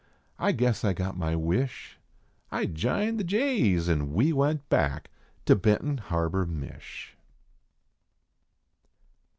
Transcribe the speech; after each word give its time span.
I 0.39 0.51
guess 0.51 0.83
I 0.83 0.93
got 0.93 1.15
my 1.15 1.35
wish, 1.35 1.99
I 2.51 2.65
jined 2.65 3.19
the 3.19 3.23
jays 3.23 3.87
an 3.87 4.13
we 4.15 4.33
went 4.33 4.67
back 4.67 5.11
to 5.45 5.55
Benton 5.55 5.99
Harbor, 5.99 6.47
Mich. 6.47 7.15